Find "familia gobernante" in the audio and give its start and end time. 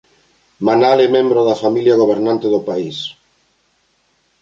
1.63-2.47